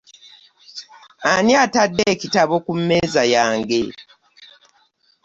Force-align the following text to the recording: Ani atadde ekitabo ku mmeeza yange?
Ani 1.31 1.53
atadde 1.63 2.03
ekitabo 2.13 2.55
ku 2.65 2.71
mmeeza 2.77 3.23
yange? 3.35 3.83